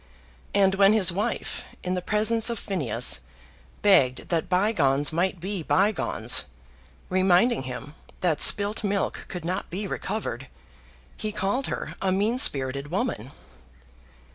And 0.55 0.73
when 0.73 0.93
his 0.93 1.11
wife, 1.11 1.63
in 1.83 1.93
the 1.93 2.01
presence 2.01 2.49
of 2.49 2.57
Phineas, 2.57 3.19
begged 3.83 4.29
that 4.29 4.49
bygones 4.49 5.13
might 5.13 5.39
be 5.39 5.61
bygones, 5.61 6.45
reminding 7.07 7.61
him 7.69 7.93
that 8.21 8.41
spilt 8.41 8.83
milk 8.83 9.25
could 9.27 9.45
not 9.45 9.69
be 9.69 9.85
recovered, 9.85 10.47
he 11.17 11.31
called 11.31 11.67
her 11.67 11.93
a 12.01 12.11
mean 12.11 12.39
spirited 12.39 12.89
woman. 12.89 13.31